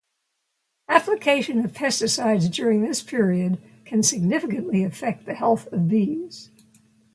Application 0.87 1.63
of 1.63 1.73
pesticides 1.73 2.51
during 2.51 2.81
this 2.81 3.03
period 3.03 3.61
can 3.85 4.01
significantly 4.01 4.83
affect 4.83 5.27
the 5.27 5.35
health 5.35 5.67
of 5.71 5.87
bees. 5.89 6.49